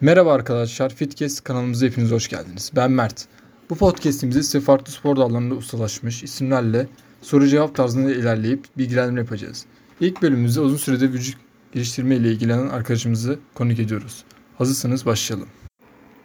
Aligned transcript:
Merhaba 0.00 0.32
arkadaşlar, 0.32 0.94
Fitcast 0.94 1.44
kanalımıza 1.44 1.86
hepiniz 1.86 2.10
hoş 2.10 2.28
geldiniz. 2.28 2.72
Ben 2.76 2.90
Mert. 2.90 3.26
Bu 3.70 3.74
podcastimizde 3.76 4.42
size 4.42 4.60
farklı 4.60 4.92
spor 4.92 5.16
dallarında 5.16 5.54
ustalaşmış 5.54 6.22
isimlerle 6.22 6.86
soru 7.22 7.48
cevap 7.48 7.74
tarzında 7.74 8.10
ilerleyip 8.12 8.64
bilgilendirme 8.78 9.20
yapacağız. 9.20 9.66
İlk 10.00 10.22
bölümümüzde 10.22 10.60
uzun 10.60 10.76
süredir 10.76 11.12
vücut 11.12 11.36
geliştirme 11.72 12.16
ile 12.16 12.32
ilgilenen 12.32 12.68
arkadaşımızı 12.68 13.38
konuk 13.54 13.78
ediyoruz. 13.78 14.24
Hazırsanız 14.58 15.06
başlayalım. 15.06 15.48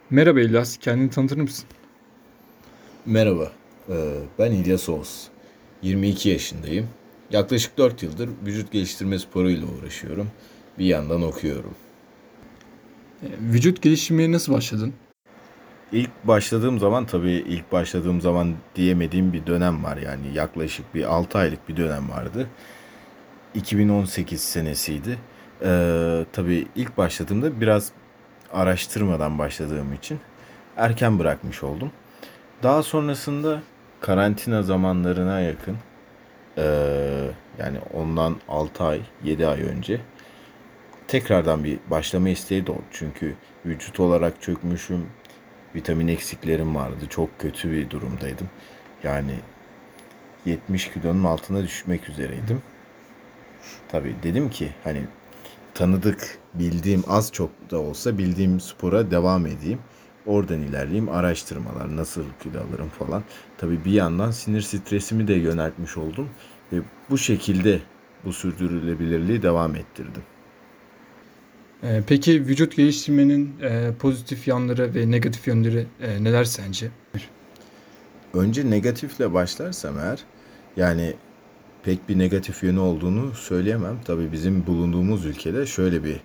Merhaba 0.10 0.42
İlyas, 0.42 0.78
kendini 0.78 1.10
tanıtır 1.10 1.38
mısın? 1.38 1.66
Merhaba, 3.06 3.52
ee, 3.90 3.94
ben 4.40 4.52
İlyas 4.52 4.90
Oğuz. 4.90 5.28
22 5.82 6.30
yaşındayım. 6.30 6.88
Yaklaşık 7.32 7.78
4 7.78 8.04
yıldır 8.04 8.30
vücut 8.46 8.72
geliştirme 8.72 9.20
sporuyla 9.20 9.68
uğraşıyorum. 9.68 10.28
Bir 10.80 10.86
yandan 10.86 11.22
okuyorum. 11.22 11.76
E, 13.24 13.28
Vücut 13.54 13.82
geliştirmeye 13.82 14.32
nasıl 14.32 14.54
başladın? 14.54 14.94
İlk 15.92 16.10
başladığım 16.24 16.80
zaman 16.80 17.06
tabii 17.06 17.32
ilk 17.32 17.72
başladığım 17.72 18.22
zaman 18.22 18.54
diyemediğim 18.76 19.34
bir 19.34 19.46
dönem 19.46 19.84
var. 19.84 19.98
Yani 19.98 20.34
yaklaşık 20.34 20.96
bir 20.96 21.04
6 21.14 21.38
aylık 21.38 21.70
bir 21.70 21.78
dönem 21.78 22.10
vardı. 22.10 22.48
2018 23.56 24.42
senesiydi. 24.42 25.18
Ee, 25.62 26.26
tabii 26.34 26.68
ilk 26.76 26.98
başladığımda 26.98 27.62
biraz 27.62 27.92
araştırmadan 28.54 29.40
başladığım 29.40 29.94
için 29.94 30.20
erken 30.78 31.20
bırakmış 31.20 31.64
oldum. 31.64 31.92
Daha 32.64 32.84
sonrasında 32.84 33.62
karantina 34.02 34.64
zamanlarına 34.64 35.40
yakın 35.40 35.78
ee, 36.58 37.30
yani 37.60 37.78
ondan 37.94 38.36
6 38.50 38.84
ay 38.84 39.02
7 39.24 39.48
ay 39.48 39.62
önce 39.62 40.02
tekrardan 41.14 41.64
bir 41.64 41.80
başlama 41.92 42.30
isteği 42.30 42.68
doğdu. 42.68 42.84
Çünkü 42.92 43.36
vücut 43.66 44.00
olarak 44.00 44.42
çökmüşüm. 44.42 45.06
Vitamin 45.76 46.08
eksiklerim 46.08 46.76
vardı. 46.76 47.06
Çok 47.10 47.40
kötü 47.40 47.72
bir 47.72 47.90
durumdaydım. 47.90 48.50
Yani 49.04 49.36
70 50.46 50.92
kilonun 50.92 51.24
altına 51.24 51.64
düşmek 51.64 52.10
üzereydim. 52.10 52.62
Tabii 53.88 54.16
dedim 54.24 54.50
ki 54.50 54.70
hani 54.84 55.04
tanıdık, 55.74 56.40
bildiğim 56.54 57.04
az 57.08 57.32
çok 57.32 57.72
da 57.72 57.80
olsa 57.80 58.18
bildiğim 58.18 58.60
spora 58.60 59.12
devam 59.12 59.46
edeyim. 59.46 59.80
Oradan 60.26 60.62
ilerleyeyim. 60.62 61.10
Araştırmalar, 61.10 61.96
nasıl 61.96 62.24
kilo 62.44 62.60
alırım 62.60 62.90
falan. 62.90 63.24
Tabii 63.58 63.86
bir 63.86 63.92
yandan 63.92 64.32
sinir 64.32 64.62
stresimi 64.62 65.28
de 65.28 65.34
yöneltmiş 65.34 65.98
oldum. 65.98 66.30
Ve 66.72 66.78
bu 67.10 67.18
şekilde 67.18 67.80
bu 68.26 68.34
sürdürülebilirliği 68.34 69.42
devam 69.42 69.76
ettirdim. 69.76 70.24
E, 71.84 72.04
Peki 72.08 72.46
vücut 72.48 72.76
geliştirmenin 72.76 73.56
e, 73.62 73.92
pozitif 74.00 74.48
yanları 74.48 74.96
ve 74.96 75.12
negatif 75.12 75.48
yönleri 75.48 75.86
e, 76.02 76.24
neler 76.24 76.44
sence? 76.44 76.88
Önce 78.34 78.70
negatifle 78.70 79.34
başlarsam 79.34 80.00
eğer 80.00 80.20
yani 80.78 81.14
pek 81.84 82.10
bir 82.10 82.20
negatif 82.20 82.64
yönü 82.64 82.80
olduğunu 82.80 83.34
söyleyemem. 83.34 84.00
Tabii 84.06 84.32
bizim 84.32 84.68
bulunduğumuz 84.68 85.26
ülkede 85.26 85.66
şöyle 85.66 86.04
bir 86.04 86.20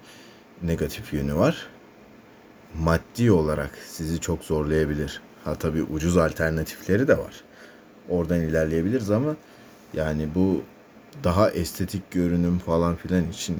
negatif 0.63 1.13
yönü 1.13 1.35
var. 1.35 1.67
Maddi 2.79 3.33
olarak 3.33 3.71
sizi 3.87 4.21
çok 4.21 4.45
zorlayabilir. 4.45 5.21
Ha 5.45 5.55
tabii 5.55 5.83
ucuz 5.83 6.17
alternatifleri 6.17 7.09
de 7.09 7.19
var. 7.19 7.35
Oradan 8.09 8.41
ilerleyebiliriz 8.41 9.11
ama 9.11 9.37
yani 9.95 10.29
bu 10.35 10.63
daha 11.25 11.51
estetik 11.51 12.11
görünüm 12.11 12.59
falan 12.59 12.97
filan 12.97 13.31
için 13.31 13.57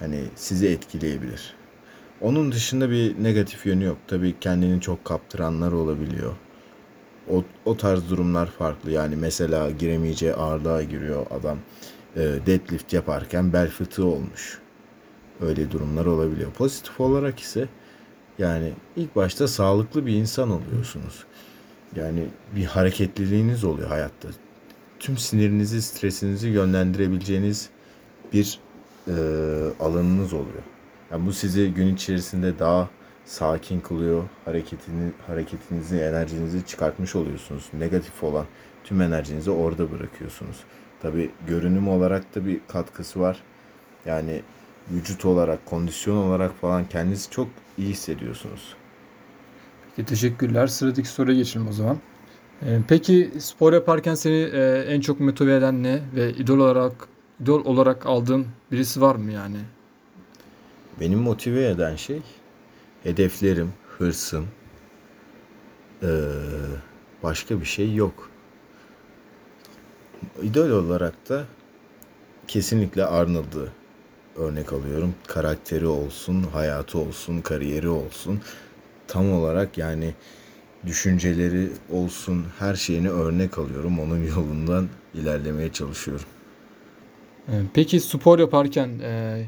hani 0.00 0.24
sizi 0.34 0.68
etkileyebilir. 0.68 1.54
Onun 2.20 2.52
dışında 2.52 2.90
bir 2.90 3.22
negatif 3.22 3.66
yönü 3.66 3.84
yok. 3.84 3.98
Tabii 4.08 4.34
kendini 4.40 4.80
çok 4.80 5.04
kaptıranlar 5.04 5.72
olabiliyor. 5.72 6.32
O, 7.30 7.44
o 7.64 7.76
tarz 7.76 8.10
durumlar 8.10 8.46
farklı. 8.46 8.90
Yani 8.90 9.16
mesela 9.16 9.70
giremeyeceği 9.70 10.34
ağırlığa 10.34 10.82
giriyor 10.82 11.26
adam. 11.30 11.58
E, 12.16 12.20
deadlift 12.20 12.92
yaparken 12.92 13.52
bel 13.52 13.68
fıtığı 13.68 14.06
olmuş. 14.06 14.58
Öyle 15.40 15.70
durumlar 15.70 16.06
olabiliyor. 16.06 16.52
Pozitif 16.52 17.00
olarak 17.00 17.40
ise 17.40 17.68
yani 18.38 18.72
ilk 18.96 19.16
başta 19.16 19.48
sağlıklı 19.48 20.06
bir 20.06 20.12
insan 20.12 20.50
oluyorsunuz. 20.50 21.24
Yani 21.96 22.24
bir 22.56 22.64
hareketliliğiniz 22.64 23.64
oluyor 23.64 23.88
hayatta. 23.88 24.28
Tüm 24.98 25.18
sinirinizi, 25.18 25.82
stresinizi 25.82 26.48
yönlendirebileceğiniz 26.48 27.70
bir 28.32 28.58
e, 29.08 29.12
alanınız 29.80 30.32
oluyor. 30.32 30.62
Yani 31.10 31.26
bu 31.26 31.32
sizi 31.32 31.74
gün 31.74 31.94
içerisinde 31.94 32.58
daha 32.58 32.88
sakin 33.24 33.80
kılıyor. 33.80 34.24
Hareketini, 34.44 35.10
hareketinizi, 35.26 35.96
enerjinizi 35.96 36.66
çıkartmış 36.66 37.16
oluyorsunuz. 37.16 37.68
Negatif 37.78 38.24
olan 38.24 38.46
tüm 38.84 39.00
enerjinizi 39.00 39.50
orada 39.50 39.92
bırakıyorsunuz. 39.92 40.56
Tabi 41.02 41.30
görünüm 41.46 41.88
olarak 41.88 42.34
da 42.34 42.46
bir 42.46 42.60
katkısı 42.68 43.20
var. 43.20 43.42
Yani 44.06 44.42
vücut 44.90 45.24
olarak, 45.24 45.66
kondisyon 45.66 46.16
olarak 46.16 46.60
falan 46.60 46.88
kendinizi 46.88 47.30
çok 47.30 47.48
iyi 47.78 47.88
hissediyorsunuz. 47.88 48.74
Peki, 49.96 50.08
teşekkürler. 50.08 50.66
Sıradaki 50.66 51.08
soruya 51.08 51.36
geçelim 51.36 51.68
o 51.68 51.72
zaman. 51.72 51.98
E, 52.62 52.78
Peki 52.88 53.30
spor 53.38 53.72
yaparken 53.72 54.14
seni 54.14 54.34
e, 54.52 54.84
en 54.88 55.00
çok 55.00 55.20
motive 55.20 55.54
eden 55.56 55.82
ne 55.82 56.00
ve 56.14 56.32
idol 56.32 56.58
olarak 56.58 56.92
idol 57.42 57.64
olarak 57.64 58.06
aldığın 58.06 58.46
birisi 58.72 59.00
var 59.00 59.14
mı 59.14 59.32
yani? 59.32 59.58
Beni 61.00 61.16
motive 61.16 61.68
eden 61.68 61.96
şey 61.96 62.22
hedeflerim, 63.02 63.72
hırsım. 63.98 64.46
Ee, 66.02 66.06
başka 67.22 67.60
bir 67.60 67.64
şey 67.66 67.94
yok. 67.94 68.30
İdol 70.42 70.70
olarak 70.70 71.28
da 71.28 71.44
kesinlikle 72.48 73.04
Arnold'u 73.04 73.68
örnek 74.36 74.72
alıyorum. 74.72 75.14
Karakteri 75.26 75.86
olsun, 75.86 76.42
hayatı 76.42 76.98
olsun, 76.98 77.40
kariyeri 77.40 77.88
olsun. 77.88 78.40
Tam 79.08 79.32
olarak 79.32 79.78
yani 79.78 80.14
düşünceleri 80.86 81.70
olsun, 81.90 82.46
her 82.58 82.74
şeyini 82.74 83.10
örnek 83.10 83.58
alıyorum. 83.58 84.00
Onun 84.00 84.24
yolundan 84.24 84.88
ilerlemeye 85.14 85.72
çalışıyorum. 85.72 86.26
E, 87.48 87.52
Peki 87.74 88.00
spor 88.00 88.38
yaparken 88.38 88.88
e, 89.02 89.44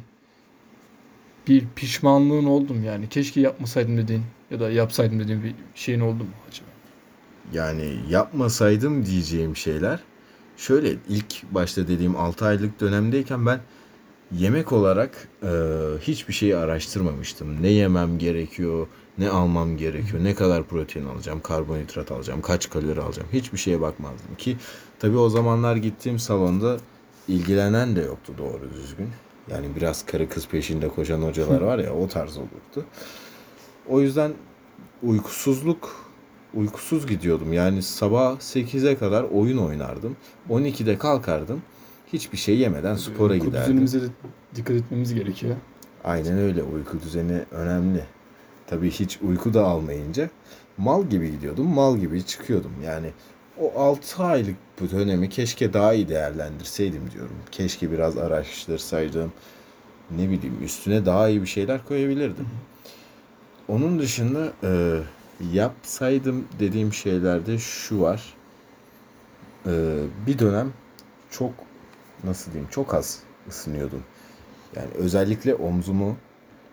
bir 1.48 1.64
pişmanlığın 1.76 2.44
oldu 2.44 2.74
mu 2.74 2.84
yani? 2.84 3.08
Keşke 3.08 3.40
yapmasaydım 3.40 3.96
dediğin 3.98 4.22
ya 4.50 4.60
da 4.60 4.70
yapsaydım 4.70 5.20
dediğin 5.20 5.42
bir 5.42 5.54
şeyin 5.74 6.00
oldu 6.00 6.24
mu 6.24 6.30
acaba? 6.48 6.68
Yani 7.52 8.06
yapmasaydım 8.08 9.06
diyeceğim 9.06 9.56
şeyler 9.56 10.00
şöyle 10.56 10.96
ilk 11.08 11.42
başta 11.50 11.88
dediğim 11.88 12.16
6 12.16 12.46
aylık 12.46 12.80
dönemdeyken 12.80 13.46
ben 13.46 13.60
yemek 14.32 14.72
olarak 14.72 15.28
e, 15.42 15.48
hiçbir 16.00 16.34
şeyi 16.34 16.56
araştırmamıştım. 16.56 17.62
Ne 17.62 17.68
yemem 17.68 18.18
gerekiyor, 18.18 18.86
ne 19.18 19.30
almam 19.30 19.76
gerekiyor, 19.76 20.24
ne 20.24 20.34
kadar 20.34 20.64
protein 20.64 21.06
alacağım, 21.06 21.40
karbonhidrat 21.40 22.12
alacağım, 22.12 22.42
kaç 22.42 22.70
kalori 22.70 23.00
alacağım. 23.00 23.28
Hiçbir 23.32 23.58
şeye 23.58 23.80
bakmazdım 23.80 24.34
ki 24.38 24.56
tabii 24.98 25.16
o 25.18 25.28
zamanlar 25.28 25.76
gittiğim 25.76 26.18
salonda 26.18 26.78
ilgilenen 27.28 27.96
de 27.96 28.00
yoktu 28.00 28.32
doğru 28.38 28.70
düzgün. 28.74 29.08
Yani 29.50 29.66
biraz 29.76 30.06
karı 30.06 30.28
kız 30.28 30.48
peşinde 30.48 30.88
koşan 30.88 31.22
hocalar 31.22 31.60
var 31.60 31.78
ya 31.78 31.94
o 31.94 32.08
tarz 32.08 32.36
olurdu. 32.36 32.86
O 33.88 34.00
yüzden 34.00 34.32
uykusuzluk 35.02 35.96
uykusuz 36.54 37.06
gidiyordum. 37.06 37.52
Yani 37.52 37.82
sabah 37.82 38.36
8'e 38.36 38.96
kadar 38.96 39.22
oyun 39.22 39.58
oynardım. 39.58 40.16
12'de 40.50 40.98
kalkardım. 40.98 41.62
Hiçbir 42.12 42.38
şey 42.38 42.58
yemeden 42.58 42.94
spora 42.94 43.32
Uyku 43.32 43.46
giderdim. 43.46 43.66
düzenimize 43.66 44.02
de 44.02 44.06
dikkat 44.54 44.76
etmemiz 44.76 45.14
gerekiyor. 45.14 45.56
Aynen 46.04 46.38
öyle. 46.38 46.62
Uyku 46.62 47.00
düzeni 47.00 47.42
önemli. 47.50 48.04
Tabii 48.66 48.90
hiç 48.90 49.18
uyku 49.22 49.54
da 49.54 49.64
almayınca 49.64 50.30
mal 50.78 51.04
gibi 51.06 51.30
gidiyordum. 51.30 51.66
Mal 51.66 51.96
gibi 51.98 52.26
çıkıyordum. 52.26 52.72
Yani 52.84 53.10
o 53.60 53.80
6 53.80 54.24
aylık 54.24 54.56
bu 54.80 54.90
dönemi 54.90 55.28
keşke 55.28 55.72
daha 55.72 55.94
iyi 55.94 56.08
değerlendirseydim 56.08 57.10
diyorum. 57.10 57.36
Keşke 57.50 57.92
biraz 57.92 58.18
araştırsaydım. 58.18 59.32
Ne 60.10 60.30
bileyim 60.30 60.64
üstüne 60.64 61.06
daha 61.06 61.28
iyi 61.28 61.42
bir 61.42 61.46
şeyler 61.46 61.84
koyabilirdim. 61.84 62.48
Onun 63.68 63.98
dışında 63.98 64.52
e, 64.62 65.00
yapsaydım 65.52 66.48
dediğim 66.60 66.92
şeylerde 66.92 67.58
şu 67.58 68.00
var. 68.00 68.34
E, 69.66 69.98
bir 70.26 70.38
dönem 70.38 70.72
çok 71.30 71.52
nasıl 72.24 72.52
diyeyim 72.52 72.70
çok 72.70 72.94
az 72.94 73.22
ısınıyordum. 73.48 74.02
Yani 74.76 74.88
özellikle 74.94 75.54
omzumu 75.54 76.16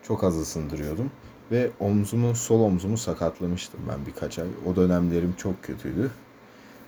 çok 0.03 0.23
az 0.23 0.37
ısındırıyordum. 0.37 1.11
Ve 1.51 1.69
omzumu, 1.79 2.35
sol 2.35 2.59
omzumu 2.59 2.97
sakatlamıştım 2.97 3.79
ben 3.89 4.05
birkaç 4.05 4.39
ay. 4.39 4.47
O 4.65 4.75
dönemlerim 4.75 5.33
çok 5.37 5.63
kötüydü. 5.63 6.11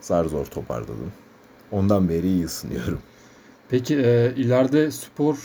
Zar 0.02 0.26
zor 0.26 0.46
toparladım. 0.46 1.12
Ondan 1.72 2.10
beri 2.10 2.28
iyi 2.28 2.46
ısınıyorum. 2.46 3.00
Peki 3.70 3.96
e, 3.98 4.34
ileride 4.36 4.92
spor 4.92 5.38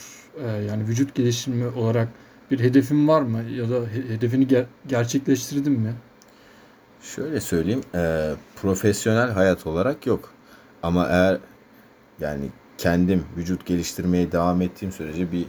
e, 0.44 0.48
yani 0.48 0.88
vücut 0.88 1.14
geliştirme 1.14 1.66
olarak 1.68 2.08
bir 2.50 2.60
hedefin 2.60 3.08
var 3.08 3.22
mı? 3.22 3.42
Ya 3.50 3.70
da 3.70 3.74
he- 3.74 4.14
hedefini 4.14 4.46
ger- 4.46 4.66
gerçekleştirdin 4.86 5.72
mi? 5.72 5.94
Şöyle 7.02 7.40
söyleyeyim, 7.40 7.80
e, 7.94 8.32
profesyonel 8.62 9.30
hayat 9.30 9.66
olarak 9.66 10.06
yok. 10.06 10.32
Ama 10.82 11.06
eğer 11.08 11.38
yani 12.20 12.44
kendim 12.78 13.24
vücut 13.36 13.66
geliştirmeye 13.66 14.32
devam 14.32 14.62
ettiğim 14.62 14.92
sürece 14.92 15.32
bir 15.32 15.46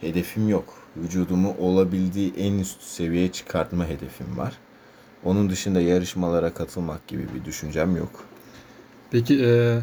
hedefim 0.00 0.48
yok. 0.48 0.64
Vücudumu 0.96 1.54
olabildiği 1.58 2.34
en 2.36 2.58
üst 2.58 2.82
seviyeye 2.82 3.32
çıkartma 3.32 3.86
hedefim 3.86 4.38
var. 4.38 4.52
Onun 5.24 5.50
dışında 5.50 5.80
yarışmalara 5.80 6.54
katılmak 6.54 7.06
gibi 7.08 7.26
bir 7.34 7.44
düşüncem 7.44 7.96
yok. 7.96 8.24
Peki 9.10 9.44
e, 9.44 9.78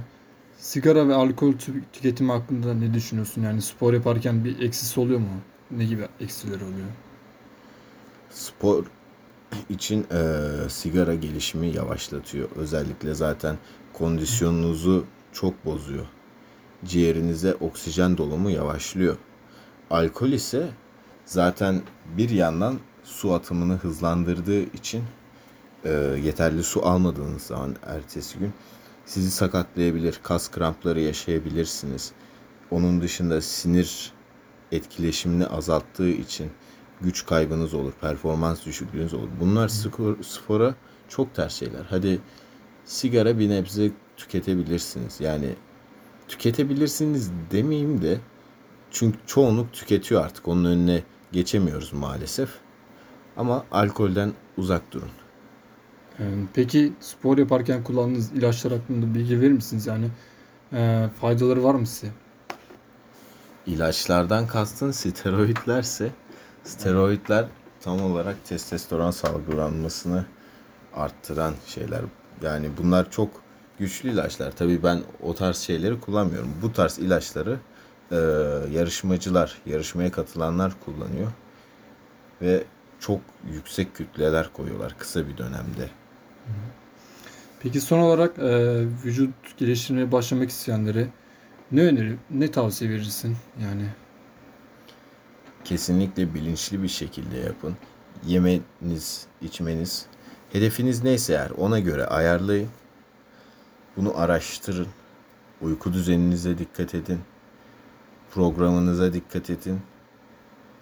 sigara 0.57 1.07
ve 1.07 1.13
alkol 1.13 1.53
tü- 1.53 1.81
tüketimi 1.93 2.31
hakkında 2.31 2.73
ne 2.73 2.93
düşünüyorsun? 2.93 3.41
Yani 3.41 3.61
spor 3.61 3.93
yaparken 3.93 4.45
bir 4.45 4.59
eksisi 4.61 4.99
oluyor 4.99 5.19
mu? 5.19 5.27
Ne 5.71 5.85
gibi 5.85 6.07
eksileri 6.19 6.63
oluyor? 6.63 6.87
Spor 8.29 8.85
için 9.69 10.05
eee, 10.11 10.69
sigara 10.69 11.15
gelişimi 11.15 11.67
yavaşlatıyor. 11.67 12.49
Özellikle 12.55 13.13
zaten 13.13 13.57
kondisyonunuzu 13.93 15.05
çok 15.33 15.65
bozuyor. 15.65 16.05
Ciğerinize 16.85 17.53
oksijen 17.55 18.17
dolumu 18.17 18.49
yavaşlıyor. 18.49 19.17
Alkol 19.89 20.29
ise 20.29 20.67
zaten 21.25 21.81
bir 22.17 22.29
yandan 22.29 22.79
su 23.03 23.33
atımını 23.33 23.73
hızlandırdığı 23.75 24.61
için 24.61 25.03
eee, 25.85 25.91
yeterli 26.23 26.63
su 26.63 26.85
almadığınız 26.85 27.41
zaman 27.41 27.75
ertesi 27.85 28.39
gün 28.39 28.53
sizi 29.07 29.31
sakatlayabilir, 29.31 30.19
kas 30.23 30.51
krampları 30.51 30.99
yaşayabilirsiniz. 30.99 32.11
Onun 32.71 33.01
dışında 33.01 33.41
sinir 33.41 34.11
etkileşimini 34.71 35.47
azalttığı 35.47 36.09
için 36.09 36.51
güç 37.01 37.25
kaybınız 37.25 37.73
olur, 37.73 37.93
performans 38.01 38.65
düşüklüğünüz 38.65 39.13
olur. 39.13 39.29
Bunlar 39.39 39.67
skor, 39.67 40.23
spora 40.23 40.75
çok 41.09 41.35
ters 41.35 41.53
şeyler. 41.55 41.85
Hadi 41.89 42.19
sigara 42.85 43.39
bir 43.39 43.49
nebze 43.49 43.91
tüketebilirsiniz. 44.17 45.21
Yani 45.21 45.55
tüketebilirsiniz 46.27 47.31
demeyeyim 47.51 48.01
de 48.01 48.17
çünkü 48.91 49.17
çoğunluk 49.25 49.73
tüketiyor 49.73 50.25
artık. 50.25 50.47
Onun 50.47 50.65
önüne 50.65 51.03
geçemiyoruz 51.31 51.93
maalesef. 51.93 52.49
Ama 53.37 53.65
alkolden 53.71 54.33
uzak 54.57 54.91
durun. 54.91 55.09
E, 56.19 56.23
peki 56.53 56.93
spor 56.99 57.37
yaparken 57.37 57.83
kullandığınız 57.83 58.31
ilaçlar 58.31 58.73
hakkında 58.73 59.15
bilgi 59.15 59.41
verir 59.41 59.51
misiniz? 59.51 59.87
Yani 59.87 60.07
e, 60.73 61.09
faydaları 61.21 61.63
var 61.63 61.75
mı 61.75 61.87
size? 61.87 62.11
İlaçlardan 63.65 64.47
kastın 64.47 64.91
steroidlerse 64.91 66.09
steroidler 66.63 67.45
tam 67.81 68.01
olarak 68.01 68.45
testosteron 68.45 69.11
salgılanmasını 69.11 70.25
arttıran 70.93 71.53
şeyler. 71.67 72.01
Yani 72.41 72.69
bunlar 72.77 73.11
çok 73.11 73.29
güçlü 73.79 74.09
ilaçlar. 74.11 74.51
Tabii 74.51 74.83
ben 74.83 75.01
o 75.23 75.35
tarz 75.35 75.57
şeyleri 75.57 75.99
kullanmıyorum. 75.99 76.49
Bu 76.61 76.73
tarz 76.73 76.99
ilaçları 76.99 77.59
e, 78.11 78.15
yarışmacılar, 78.71 79.57
yarışmaya 79.65 80.11
katılanlar 80.11 80.73
kullanıyor. 80.85 81.31
Ve 82.41 82.63
çok 82.99 83.21
yüksek 83.51 83.95
kütleler 83.95 84.53
koyuyorlar 84.53 84.97
kısa 84.97 85.27
bir 85.27 85.37
dönemde. 85.37 85.89
Peki 87.59 87.81
son 87.81 87.99
olarak 87.99 88.39
e, 88.39 88.81
vücut 89.05 89.33
geliştirmeye 89.57 90.11
başlamak 90.11 90.49
isteyenlere 90.49 91.07
ne 91.71 91.81
öneri, 91.81 92.15
ne 92.31 92.51
tavsiye 92.51 92.91
verirsin? 92.91 93.37
Yani 93.63 93.85
Kesinlikle 95.63 96.33
bilinçli 96.33 96.83
bir 96.83 96.87
şekilde 96.87 97.37
yapın. 97.37 97.77
Yemeniz, 98.25 99.25
içmeniz, 99.41 100.05
hedefiniz 100.51 101.03
neyse 101.03 101.33
eğer 101.33 101.49
ona 101.49 101.79
göre 101.79 102.05
ayarlayın. 102.05 102.69
Bunu 103.97 104.17
araştırın. 104.19 104.87
Uyku 105.61 105.93
düzeninize 105.93 106.57
dikkat 106.57 106.95
edin. 106.95 107.19
Programınıza 108.31 109.13
dikkat 109.13 109.49
edin. 109.49 109.79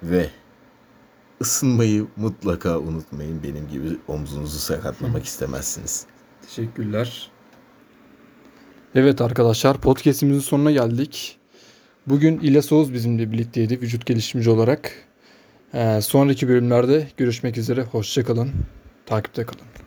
Ve 0.03 0.29
ısınmayı 1.41 2.07
mutlaka 2.15 2.79
unutmayın. 2.79 3.43
Benim 3.43 3.67
gibi 3.67 3.97
omzunuzu 4.07 4.57
sakatlamak 4.57 5.25
istemezsiniz. 5.25 6.05
Teşekkürler. 6.41 7.31
Evet 8.95 9.21
arkadaşlar 9.21 9.77
podcastimizin 9.81 10.39
sonuna 10.39 10.71
geldik. 10.71 11.37
Bugün 12.07 12.39
İlyas 12.39 12.71
Oğuz 12.71 12.93
bizimle 12.93 13.31
birlikteydi 13.31 13.81
vücut 13.81 14.05
geliştirmeci 14.05 14.49
olarak. 14.49 14.91
Ee, 15.73 16.01
sonraki 16.01 16.47
bölümlerde 16.47 17.07
görüşmek 17.17 17.57
üzere. 17.57 17.83
Hoşçakalın. 17.83 18.51
Takipte 19.05 19.45
kalın. 19.45 19.84